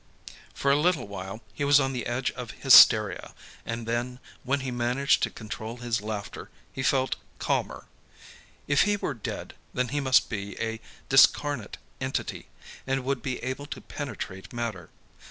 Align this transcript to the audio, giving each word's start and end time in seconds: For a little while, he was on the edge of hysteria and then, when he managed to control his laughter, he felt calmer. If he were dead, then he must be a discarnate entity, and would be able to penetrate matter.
For 0.55 0.71
a 0.71 0.75
little 0.81 1.07
while, 1.07 1.41
he 1.53 1.63
was 1.63 1.79
on 1.79 1.93
the 1.93 2.07
edge 2.07 2.31
of 2.31 2.49
hysteria 2.49 3.35
and 3.67 3.85
then, 3.87 4.17
when 4.43 4.61
he 4.61 4.71
managed 4.71 5.21
to 5.21 5.29
control 5.29 5.77
his 5.77 6.01
laughter, 6.01 6.49
he 6.73 6.81
felt 6.81 7.17
calmer. 7.37 7.85
If 8.67 8.81
he 8.81 8.97
were 8.97 9.13
dead, 9.13 9.53
then 9.75 9.89
he 9.89 9.99
must 9.99 10.27
be 10.27 10.59
a 10.59 10.79
discarnate 11.07 11.77
entity, 12.01 12.47
and 12.87 13.03
would 13.03 13.21
be 13.21 13.37
able 13.43 13.67
to 13.67 13.79
penetrate 13.79 14.51
matter. 14.51 14.89